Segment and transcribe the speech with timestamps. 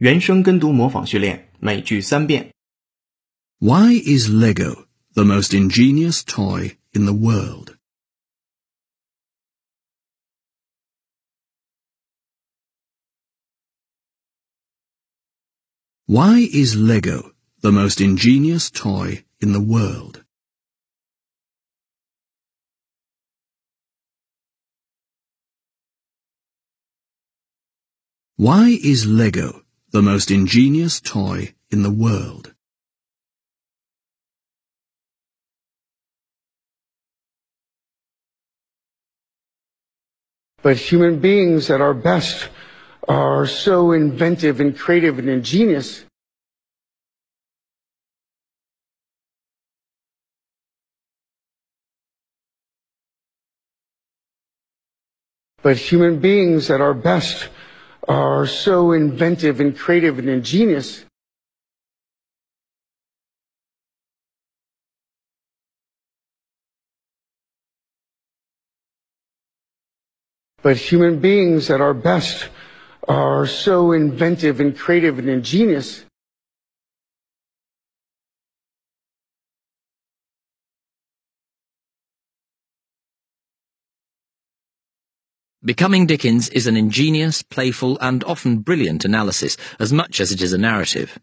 [0.00, 2.52] 原声跟读模仿训练，每句三遍。
[3.58, 7.76] Why is Lego the most ingenious toy in the world?
[16.08, 20.22] Why is Lego the most ingenious toy in the world?
[28.36, 29.59] Why is Lego
[29.91, 32.53] the most ingenious toy in the world?
[40.61, 42.49] But human beings at our best
[43.07, 46.05] are so inventive and creative and ingenious.
[55.63, 57.49] But human beings at our best
[58.07, 61.05] are so inventive and creative and ingenious.
[70.61, 72.49] But human beings at our best
[73.07, 76.05] are so inventive and creative and ingenious.
[85.63, 90.53] Becoming Dickens is an ingenious, playful, and often brilliant analysis, as much as it is
[90.53, 91.19] a narrative.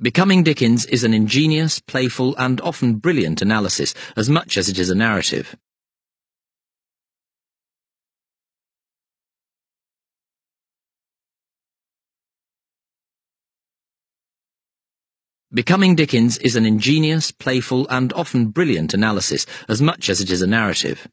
[0.00, 4.88] Becoming Dickens is an ingenious, playful, and often brilliant analysis, as much as it is
[4.88, 5.56] a narrative.
[15.53, 20.41] Becoming Dickens is an ingenious, playful, and often brilliant analysis, as much as it is
[20.41, 21.07] a narrative.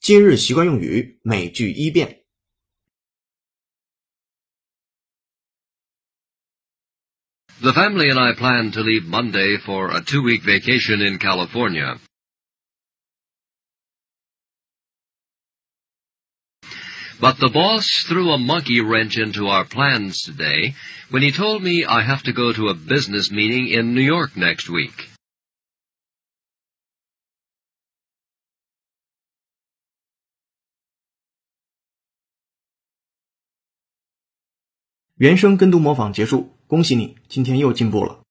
[0.00, 2.22] “今日习惯用语”每句一遍。
[7.60, 12.00] The family and I plan to leave Monday for a two-week vacation in California.
[17.20, 20.74] But the boss threw a monkey wrench into our plans today
[21.10, 24.36] when he told me I have to go to a business meeting in New York
[24.36, 25.08] next week.
[35.16, 38.24] 原声跟读模仿结束，恭喜你，今天又进步了。